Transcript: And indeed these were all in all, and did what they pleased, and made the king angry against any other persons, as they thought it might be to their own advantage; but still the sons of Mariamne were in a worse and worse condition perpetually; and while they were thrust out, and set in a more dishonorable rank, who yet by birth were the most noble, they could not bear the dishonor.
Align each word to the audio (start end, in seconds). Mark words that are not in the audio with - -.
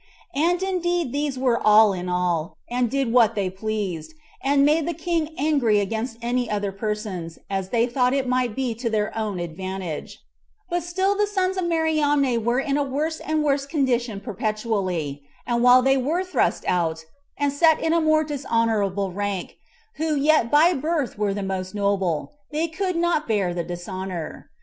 And 0.33 0.63
indeed 0.63 1.11
these 1.11 1.37
were 1.37 1.61
all 1.61 1.93
in 1.93 2.09
all, 2.09 2.57
and 2.67 2.89
did 2.89 3.13
what 3.13 3.35
they 3.35 3.51
pleased, 3.51 4.15
and 4.41 4.65
made 4.65 4.87
the 4.87 4.95
king 4.95 5.35
angry 5.37 5.79
against 5.79 6.17
any 6.23 6.49
other 6.49 6.71
persons, 6.71 7.37
as 7.51 7.69
they 7.69 7.85
thought 7.85 8.11
it 8.11 8.27
might 8.27 8.55
be 8.55 8.73
to 8.73 8.89
their 8.89 9.15
own 9.15 9.37
advantage; 9.39 10.17
but 10.71 10.81
still 10.81 11.15
the 11.15 11.27
sons 11.27 11.55
of 11.55 11.65
Mariamne 11.67 12.43
were 12.43 12.59
in 12.59 12.77
a 12.77 12.83
worse 12.83 13.19
and 13.19 13.43
worse 13.43 13.67
condition 13.67 14.19
perpetually; 14.19 15.21
and 15.45 15.61
while 15.61 15.83
they 15.83 15.97
were 15.97 16.23
thrust 16.23 16.65
out, 16.67 17.05
and 17.37 17.53
set 17.53 17.79
in 17.79 17.93
a 17.93 18.01
more 18.01 18.23
dishonorable 18.23 19.11
rank, 19.11 19.57
who 19.97 20.15
yet 20.15 20.49
by 20.49 20.73
birth 20.73 21.15
were 21.15 21.31
the 21.35 21.43
most 21.43 21.75
noble, 21.75 22.33
they 22.49 22.67
could 22.67 22.95
not 22.95 23.27
bear 23.27 23.53
the 23.53 23.63
dishonor. 23.63 24.49